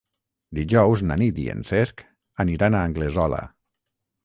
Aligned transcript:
Dijous 0.59 1.03
na 1.09 1.17
Nit 1.23 1.41
i 1.43 1.45
en 1.53 1.61
Cesc 1.73 2.03
aniran 2.47 2.81
a 2.81 2.83
Anglesola. 2.89 3.45